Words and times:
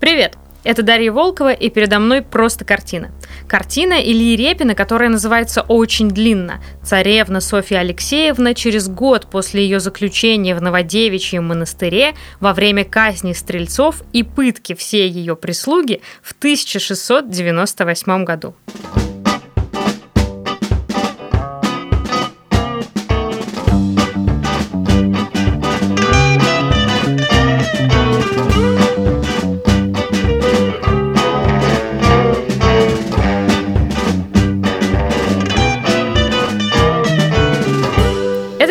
Привет! 0.00 0.38
Это 0.62 0.82
Дарья 0.82 1.10
Волкова, 1.10 1.52
и 1.52 1.70
передо 1.70 1.98
мной 1.98 2.22
просто 2.22 2.64
картина. 2.64 3.10
Картина 3.48 3.94
Ильи 3.94 4.36
Репина, 4.36 4.74
которая 4.74 5.08
называется 5.08 5.62
очень 5.62 6.08
длинно. 6.08 6.62
Царевна 6.84 7.40
Софья 7.40 7.78
Алексеевна 7.78 8.54
через 8.54 8.88
год 8.88 9.26
после 9.28 9.62
ее 9.64 9.80
заключения 9.80 10.54
в 10.54 10.62
Новодевичьем 10.62 11.46
монастыре 11.48 12.14
во 12.38 12.52
время 12.52 12.84
казни 12.84 13.32
стрельцов 13.32 14.02
и 14.12 14.22
пытки 14.22 14.74
всей 14.74 15.10
ее 15.10 15.34
прислуги 15.34 16.00
в 16.22 16.32
1698 16.32 18.24
году. 18.24 18.54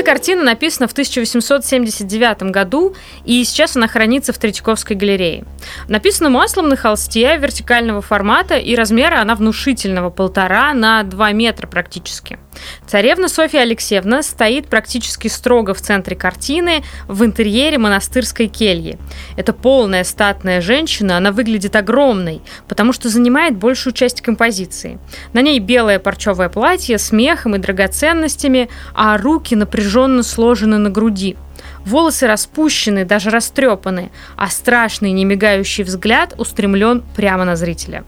Картина 0.07 0.41
написана 0.41 0.88
в 0.88 0.93
1879 0.93 2.43
году, 2.43 2.95
и 3.25 3.43
сейчас 3.43 3.75
она 3.75 3.89
хранится 3.89 4.31
в 4.31 4.38
Третьяковской 4.38 4.95
галерее. 4.95 5.43
Написана 5.89 6.29
маслом 6.29 6.70
на 6.70 6.77
холсте 6.77 7.35
вертикального 7.35 8.02
формата, 8.02 8.55
и 8.55 8.73
размера 8.73 9.20
она 9.20 9.35
внушительного, 9.35 10.09
полтора 10.09 10.73
на 10.73 11.03
два 11.03 11.34
метра 11.34 11.67
практически. 11.67 12.39
Царевна 12.85 13.27
Софья 13.27 13.61
Алексеевна 13.61 14.23
стоит 14.23 14.67
практически 14.67 15.27
строго 15.27 15.73
в 15.73 15.81
центре 15.81 16.15
картины, 16.15 16.84
в 17.07 17.23
интерьере 17.23 17.77
монастырской 17.77 18.48
кельи. 18.48 18.98
Это 19.35 19.53
полная 19.53 20.03
статная 20.03 20.62
женщина, 20.62 21.17
она 21.17 21.31
выглядит 21.31 21.75
огромной, 21.75 22.41
потому 22.67 22.93
что 22.93 23.09
занимает 23.09 23.57
большую 23.57 23.93
часть 23.93 24.21
композиции. 24.21 24.99
На 25.34 25.41
ней 25.41 25.59
белое 25.59 25.99
парчевое 25.99 26.49
платье 26.49 26.98
с 26.98 27.12
мехом 27.12 27.55
и 27.55 27.59
драгоценностями, 27.59 28.70
а 28.93 29.17
руки 29.17 29.55
напряженно 29.55 30.23
сложены 30.23 30.77
на 30.77 30.89
груди– 30.89 31.35
Волосы 31.88 32.27
распущены, 32.27 33.05
даже 33.05 33.30
растрепаны, 33.30 34.12
а 34.35 34.49
страшный 34.49 35.12
немигающий 35.13 35.85
взгляд 35.85 36.34
устремлен 36.38 37.02
прямо 37.16 37.46
на 37.46 37.55
зрителя. 37.55 38.04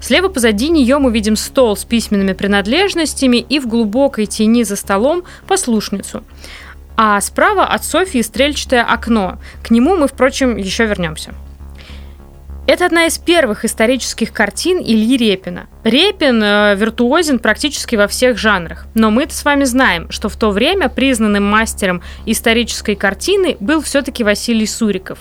Слева 0.00 0.26
позади 0.26 0.68
нее 0.68 0.98
мы 0.98 1.12
видим 1.12 1.36
стол 1.36 1.76
с 1.76 1.84
письменными 1.84 2.32
принадлежностями 2.32 3.36
и 3.36 3.60
в 3.60 3.68
глубокой 3.68 4.26
тени 4.26 4.64
за 4.64 4.74
столом 4.74 5.22
послушницу. 5.46 6.24
А 6.96 7.20
справа 7.20 7.66
от 7.66 7.84
Софии 7.84 8.20
стрельчатое 8.20 8.82
окно. 8.82 9.38
К 9.62 9.70
нему 9.70 9.94
мы, 9.94 10.08
впрочем, 10.08 10.56
еще 10.56 10.86
вернемся. 10.86 11.32
Это 12.66 12.84
одна 12.84 13.06
из 13.06 13.16
первых 13.16 13.64
исторических 13.64 14.32
картин 14.32 14.78
Ильи 14.78 15.16
Репина. 15.16 15.68
Репин 15.84 16.42
э, 16.42 16.74
виртуозен 16.76 17.38
практически 17.38 17.96
во 17.96 18.06
всех 18.06 18.36
жанрах, 18.36 18.86
но 18.94 19.10
мы 19.10 19.26
с 19.28 19.44
вами 19.44 19.64
знаем, 19.64 20.10
что 20.10 20.28
в 20.28 20.36
то 20.36 20.50
время 20.50 20.88
признанным 20.88 21.44
мастером 21.44 22.02
исторической 22.26 22.94
картины 22.94 23.56
был 23.60 23.80
все-таки 23.80 24.22
Василий 24.22 24.66
Суриков. 24.66 25.20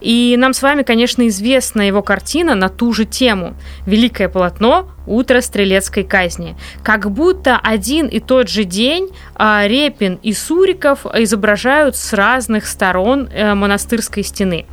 И 0.00 0.36
нам 0.38 0.52
с 0.52 0.62
вами, 0.62 0.82
конечно, 0.82 1.26
известна 1.26 1.82
его 1.82 2.02
картина 2.02 2.54
на 2.54 2.68
ту 2.68 2.92
же 2.92 3.04
тему 3.04 3.54
«Великое 3.86 4.28
полотно 4.28 4.88
утро 5.06 5.40
стрелецкой 5.40 6.04
казни. 6.04 6.56
Как 6.82 7.10
будто 7.10 7.58
один 7.58 8.06
и 8.06 8.20
тот 8.20 8.48
же 8.48 8.64
день 8.64 9.10
э, 9.38 9.66
Репин 9.66 10.18
и 10.22 10.32
Суриков 10.32 11.06
изображают 11.14 11.96
с 11.96 12.12
разных 12.12 12.66
сторон 12.66 13.28
э, 13.32 13.54
монастырской 13.54 14.22
стены. 14.22 14.66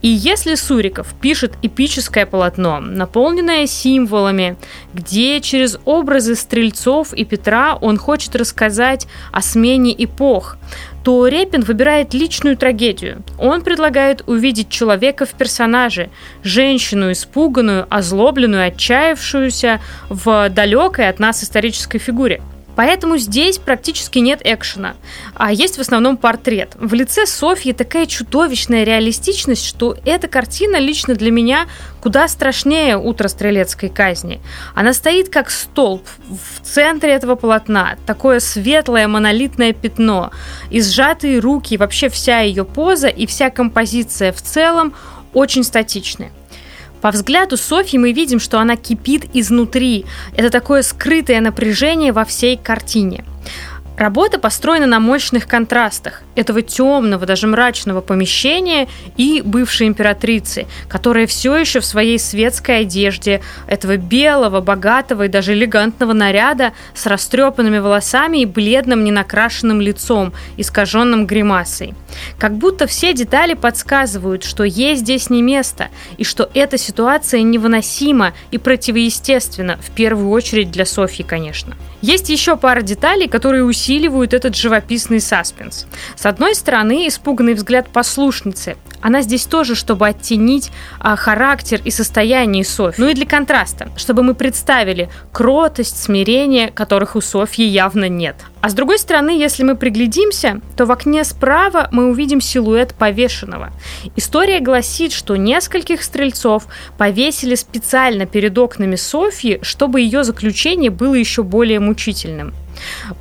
И 0.00 0.08
если 0.08 0.54
Суриков 0.54 1.14
пишет 1.20 1.52
эпическое 1.62 2.26
полотно, 2.26 2.80
наполненное 2.80 3.66
символами, 3.66 4.56
где 4.94 5.40
через 5.40 5.78
образы 5.84 6.34
стрельцов 6.34 7.12
и 7.12 7.24
Петра 7.24 7.76
он 7.76 7.98
хочет 7.98 8.36
рассказать 8.36 9.06
о 9.32 9.42
смене 9.42 9.94
эпох, 9.96 10.56
то 11.04 11.26
Репин 11.26 11.62
выбирает 11.62 12.14
личную 12.14 12.56
трагедию. 12.56 13.22
Он 13.38 13.62
предлагает 13.62 14.22
увидеть 14.26 14.68
человека 14.68 15.26
в 15.26 15.30
персонаже, 15.30 16.10
женщину 16.42 17.12
испуганную, 17.12 17.86
озлобленную, 17.90 18.66
отчаявшуюся 18.68 19.80
в 20.08 20.48
далекой 20.50 21.08
от 21.08 21.18
нас 21.18 21.42
исторической 21.42 21.98
фигуре. 21.98 22.40
Поэтому 22.76 23.18
здесь 23.18 23.58
практически 23.58 24.18
нет 24.18 24.40
экшена, 24.44 24.94
а 25.34 25.52
есть 25.52 25.76
в 25.76 25.80
основном 25.80 26.16
портрет. 26.16 26.72
В 26.76 26.94
лице 26.94 27.26
Софьи 27.26 27.72
такая 27.72 28.06
чудовищная 28.06 28.84
реалистичность, 28.84 29.64
что 29.64 29.96
эта 30.04 30.28
картина 30.28 30.76
лично 30.76 31.14
для 31.14 31.30
меня 31.30 31.66
куда 32.00 32.26
страшнее 32.28 32.96
«Утро 32.96 33.28
стрелецкой 33.28 33.88
казни». 33.88 34.40
Она 34.74 34.92
стоит 34.92 35.28
как 35.28 35.50
столб 35.50 36.06
в 36.28 36.66
центре 36.66 37.12
этого 37.12 37.34
полотна, 37.34 37.96
такое 38.06 38.40
светлое 38.40 39.06
монолитное 39.06 39.72
пятно, 39.72 40.30
и 40.70 40.80
сжатые 40.80 41.38
руки, 41.38 41.74
и 41.74 41.76
вообще 41.78 42.08
вся 42.08 42.40
ее 42.40 42.64
поза 42.64 43.08
и 43.08 43.26
вся 43.26 43.50
композиция 43.50 44.32
в 44.32 44.42
целом 44.42 44.94
очень 45.32 45.64
статичны. 45.64 46.32
По 47.02 47.10
взгляду 47.10 47.56
Софьи 47.56 47.98
мы 47.98 48.12
видим, 48.12 48.38
что 48.38 48.60
она 48.60 48.76
кипит 48.76 49.24
изнутри. 49.34 50.06
Это 50.36 50.50
такое 50.50 50.82
скрытое 50.82 51.40
напряжение 51.40 52.12
во 52.12 52.24
всей 52.24 52.56
картине. 52.56 53.24
Работа 53.96 54.38
построена 54.38 54.86
на 54.86 55.00
мощных 55.00 55.46
контрастах 55.46 56.22
этого 56.34 56.62
темного, 56.62 57.26
даже 57.26 57.46
мрачного 57.46 58.00
помещения 58.00 58.88
и 59.18 59.42
бывшей 59.44 59.86
императрицы, 59.86 60.66
которая 60.88 61.26
все 61.26 61.56
еще 61.56 61.80
в 61.80 61.84
своей 61.84 62.18
светской 62.18 62.80
одежде, 62.80 63.42
этого 63.66 63.98
белого, 63.98 64.60
богатого 64.60 65.26
и 65.26 65.28
даже 65.28 65.52
элегантного 65.52 66.14
наряда 66.14 66.72
с 66.94 67.04
растрепанными 67.06 67.78
волосами 67.78 68.38
и 68.38 68.46
бледным 68.46 69.04
ненакрашенным 69.04 69.80
лицом, 69.80 70.32
искаженным 70.56 71.26
гримасой. 71.26 71.94
Как 72.38 72.54
будто 72.54 72.86
все 72.86 73.12
детали 73.12 73.52
подсказывают, 73.52 74.42
что 74.42 74.64
ей 74.64 74.96
здесь 74.96 75.28
не 75.28 75.42
место, 75.42 75.88
и 76.16 76.24
что 76.24 76.50
эта 76.54 76.78
ситуация 76.78 77.42
невыносима 77.42 78.32
и 78.50 78.58
противоестественна, 78.58 79.76
в 79.76 79.90
первую 79.90 80.30
очередь 80.30 80.70
для 80.70 80.86
Софьи, 80.86 81.24
конечно. 81.24 81.76
Есть 82.00 82.30
еще 82.30 82.56
пара 82.56 82.80
деталей, 82.80 83.28
которые 83.28 83.64
усиливают 83.64 83.81
этот 84.32 84.56
живописный 84.56 85.20
саспенс. 85.20 85.86
С 86.16 86.26
одной 86.26 86.54
стороны, 86.54 87.08
испуганный 87.08 87.54
взгляд 87.54 87.88
послушницы. 87.88 88.76
Она 89.00 89.22
здесь 89.22 89.46
тоже, 89.46 89.74
чтобы 89.74 90.06
оттенить 90.06 90.70
а, 91.00 91.16
характер 91.16 91.80
и 91.84 91.90
состояние 91.90 92.64
Софьи. 92.64 93.02
Ну 93.02 93.10
и 93.10 93.14
для 93.14 93.26
контраста, 93.26 93.90
чтобы 93.96 94.22
мы 94.22 94.34
представили 94.34 95.10
кротость, 95.32 96.02
смирение, 96.02 96.68
которых 96.68 97.16
у 97.16 97.20
Софьи 97.20 97.66
явно 97.66 98.08
нет. 98.08 98.36
А 98.60 98.68
с 98.68 98.74
другой 98.74 99.00
стороны, 99.00 99.30
если 99.30 99.64
мы 99.64 99.74
приглядимся, 99.74 100.60
то 100.76 100.86
в 100.86 100.92
окне 100.92 101.24
справа 101.24 101.88
мы 101.90 102.08
увидим 102.08 102.40
силуэт 102.40 102.94
повешенного. 102.94 103.72
История 104.14 104.60
гласит, 104.60 105.12
что 105.12 105.34
нескольких 105.34 106.04
стрельцов 106.04 106.68
повесили 106.96 107.56
специально 107.56 108.24
перед 108.24 108.56
окнами 108.56 108.94
Софьи, 108.94 109.58
чтобы 109.62 110.00
ее 110.00 110.22
заключение 110.22 110.90
было 110.90 111.14
еще 111.14 111.42
более 111.42 111.80
мучительным. 111.80 112.54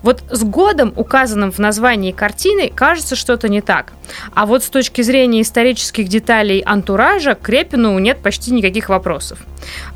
Вот 0.03 0.23
с 0.29 0.43
годом, 0.43 0.93
указанным 0.95 1.51
в 1.51 1.59
названии 1.59 2.11
картины, 2.11 2.71
кажется 2.73 3.15
что-то 3.15 3.49
не 3.49 3.61
так. 3.61 3.93
А 4.33 4.45
вот 4.45 4.63
с 4.63 4.69
точки 4.69 5.01
зрения 5.01 5.41
исторических 5.41 6.07
деталей 6.07 6.61
антуража 6.65 7.35
к 7.35 7.47
Репину 7.49 7.97
нет 7.99 8.19
почти 8.19 8.51
никаких 8.51 8.89
вопросов. 8.89 9.39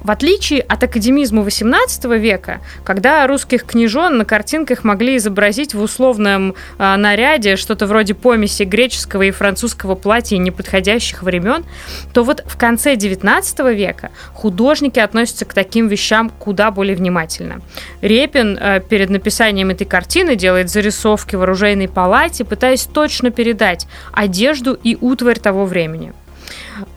В 0.02 0.12
отличие 0.12 0.62
от 0.62 0.84
академизма 0.84 1.42
XVIII 1.44 2.18
века, 2.18 2.62
когда 2.84 3.26
русских 3.28 3.66
княжон 3.66 4.18
на 4.18 4.26
картинках 4.26 4.84
могли 4.84 5.18
изобразить 5.18 5.74
в 5.74 5.82
условном 5.82 6.56
э, 6.78 6.96
наряде 6.96 7.56
что-то 7.56 7.88
вроде 7.88 8.14
помеси 8.14 8.64
греческого 8.64 9.24
и 9.24 9.32
французского 9.32 9.96
платья 9.96 10.38
неподходящих 10.38 11.24
времен, 11.24 11.66
то 12.14 12.24
вот 12.24 12.44
в 12.46 12.58
конце 12.58 12.96
XIX 12.96 13.74
века 13.74 14.12
художники 14.34 15.00
относятся 15.00 15.46
к 15.46 15.54
таким 15.54 15.88
вещам 15.88 16.30
куда 16.30 16.72
более 16.72 16.96
внимательно. 16.96 17.62
Репин 18.02 18.58
э, 18.60 18.82
перед 18.88 19.10
написанием 19.10 19.70
этой 19.70 19.86
картины 19.86 20.36
делает 20.36 20.70
зарисовки 20.70 21.36
в 21.36 21.42
оружейной 21.42 21.88
палате, 21.88 22.46
пытаясь 22.46 22.84
точно 22.84 23.32
передать 23.32 23.88
одежду 24.12 24.78
и 24.82 24.98
утварь 25.00 25.40
того 25.40 25.66
времени. 25.66 26.14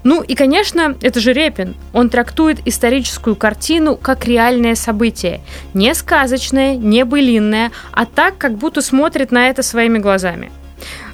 Ну 0.05 0.23
и, 0.23 0.35
конечно, 0.35 0.97
это 1.01 1.21
же 1.21 1.33
Репин. 1.33 1.75
Он 1.93 2.09
трактует 2.09 2.59
историческую 2.67 3.37
картину 3.37 3.97
как 3.97 4.27
реальное 4.27 4.75
событие. 4.75 5.41
Не 5.75 5.95
сказочное, 5.95 6.77
не 6.77 7.05
былинное, 7.05 7.73
а 7.93 8.07
так, 8.07 8.39
как 8.39 8.55
будто 8.55 8.81
смотрит 8.81 9.33
на 9.33 9.49
это 9.49 9.63
своими 9.63 9.99
глазами. 9.99 10.51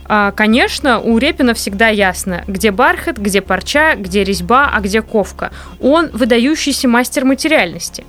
А, 0.06 0.32
конечно, 0.32 1.00
у 1.00 1.18
Репина 1.18 1.54
всегда 1.54 1.88
ясно, 1.88 2.44
где 2.46 2.70
бархат, 2.70 3.18
где 3.18 3.40
парча, 3.40 3.94
где 3.94 4.24
резьба, 4.24 4.70
а 4.72 4.80
где 4.80 5.02
ковка. 5.02 5.50
Он 5.80 6.10
выдающийся 6.12 6.88
мастер 6.88 7.24
материальности. 7.24 8.04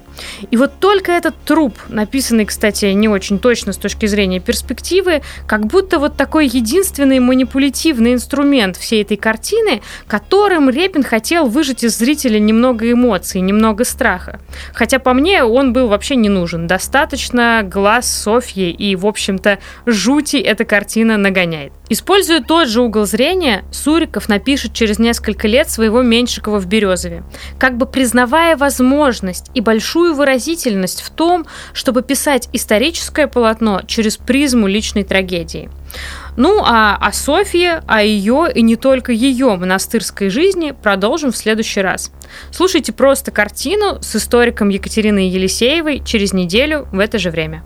И 0.51 0.57
вот 0.57 0.79
только 0.79 1.11
этот 1.11 1.35
труп, 1.43 1.77
написанный, 1.89 2.45
кстати, 2.45 2.85
не 2.85 3.09
очень 3.09 3.39
точно 3.39 3.73
с 3.73 3.77
точки 3.77 4.05
зрения 4.05 4.39
перспективы, 4.39 5.21
как 5.47 5.67
будто 5.67 5.99
вот 5.99 6.15
такой 6.15 6.47
единственный 6.47 7.19
манипулятивный 7.19 8.13
инструмент 8.13 8.77
всей 8.77 9.03
этой 9.03 9.17
картины, 9.17 9.81
которым 10.07 10.69
Репин 10.69 11.03
хотел 11.03 11.47
выжать 11.47 11.83
из 11.83 11.97
зрителя 11.97 12.39
немного 12.39 12.89
эмоций, 12.91 13.41
немного 13.41 13.83
страха. 13.83 14.39
Хотя 14.73 14.99
по 14.99 15.13
мне 15.13 15.43
он 15.43 15.73
был 15.73 15.87
вообще 15.87 16.15
не 16.15 16.29
нужен. 16.29 16.67
Достаточно 16.67 17.61
глаз 17.63 18.09
Софьи 18.09 18.71
и, 18.71 18.95
в 18.95 19.05
общем-то, 19.05 19.59
жути 19.85 20.37
эта 20.37 20.65
картина 20.65 21.17
нагоняет. 21.17 21.73
Используя 21.87 22.41
тот 22.41 22.67
же 22.67 22.81
угол 22.81 23.05
зрения, 23.05 23.63
Суриков 23.71 24.27
напишет 24.27 24.73
через 24.73 24.97
несколько 24.97 25.47
лет 25.47 25.69
своего 25.69 26.01
Меньшикова 26.01 26.59
в 26.59 26.65
«Березове», 26.65 27.23
как 27.59 27.77
бы 27.77 27.85
признавая 27.85 28.57
возможность 28.57 29.51
и 29.53 29.61
большую 29.61 30.15
выразительность 30.15 31.01
в 31.01 31.11
том, 31.11 31.45
чтобы 31.73 32.01
писать 32.01 32.49
историческое 32.53 33.27
полотно 33.27 33.81
через 33.85 34.17
призму 34.17 34.65
личной 34.65 35.03
трагедии. 35.03 35.69
Ну 36.37 36.61
а 36.65 36.97
о 36.99 37.13
Софье, 37.13 37.83
о 37.87 38.01
ее 38.01 38.51
и 38.53 38.61
не 38.63 38.75
только 38.75 39.11
ее 39.11 39.55
монастырской 39.55 40.29
жизни 40.29 40.71
продолжим 40.71 41.31
в 41.31 41.37
следующий 41.37 41.81
раз. 41.81 42.11
Слушайте 42.51 42.93
просто 42.93 43.31
картину 43.31 44.01
с 44.01 44.15
историком 44.15 44.69
Екатериной 44.69 45.27
Елисеевой 45.27 46.01
через 46.03 46.33
неделю 46.33 46.87
в 46.91 46.99
это 46.99 47.19
же 47.19 47.29
время. 47.29 47.63